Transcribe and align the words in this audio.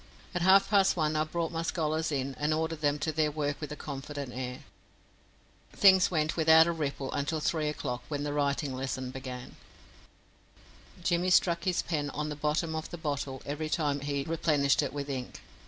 At 0.33 0.41
half 0.41 0.67
past 0.71 0.95
one 0.97 1.15
I 1.15 1.23
brought 1.25 1.51
my 1.51 1.61
scholars 1.61 2.11
in 2.11 2.33
and 2.39 2.55
ordered 2.55 2.81
them 2.81 2.97
to 2.97 3.11
their 3.11 3.29
work 3.29 3.61
with 3.61 3.71
a 3.71 3.75
confident 3.75 4.33
air. 4.33 4.63
Things 5.73 6.09
went 6.09 6.35
without 6.35 6.65
a 6.65 6.71
ripple 6.71 7.11
until 7.13 7.39
three 7.39 7.69
o'clock, 7.69 8.01
when 8.07 8.23
the 8.23 8.33
writing 8.33 8.73
lesson 8.73 9.11
began. 9.11 9.57
Jimmy 11.03 11.29
struck 11.29 11.65
his 11.65 11.83
pen 11.83 12.09
on 12.09 12.29
the 12.29 12.35
bottom 12.35 12.73
of 12.75 12.89
the 12.89 12.97
bottle 12.97 13.43
every 13.45 13.69
time 13.69 13.99
he 13.99 14.23
replenished 14.23 14.81
it 14.81 14.91
with 14.91 15.07
ink. 15.07 15.39